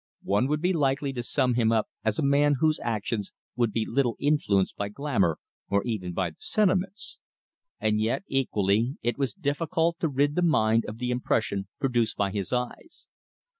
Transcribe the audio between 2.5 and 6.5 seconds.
whose actions would be little influenced by glamour or even by the